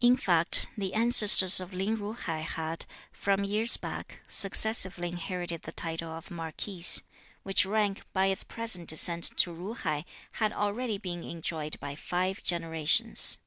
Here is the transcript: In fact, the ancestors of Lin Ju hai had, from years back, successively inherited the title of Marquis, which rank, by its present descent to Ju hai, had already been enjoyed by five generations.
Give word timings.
In 0.00 0.14
fact, 0.14 0.68
the 0.76 0.94
ancestors 0.94 1.58
of 1.58 1.72
Lin 1.72 1.96
Ju 1.96 2.12
hai 2.12 2.42
had, 2.42 2.86
from 3.10 3.42
years 3.42 3.76
back, 3.76 4.20
successively 4.28 5.08
inherited 5.08 5.62
the 5.62 5.72
title 5.72 6.10
of 6.10 6.30
Marquis, 6.30 6.84
which 7.42 7.66
rank, 7.66 8.04
by 8.12 8.26
its 8.26 8.44
present 8.44 8.88
descent 8.88 9.24
to 9.38 9.52
Ju 9.56 9.74
hai, 9.74 10.04
had 10.34 10.52
already 10.52 10.96
been 10.96 11.24
enjoyed 11.24 11.76
by 11.80 11.96
five 11.96 12.40
generations. 12.44 13.38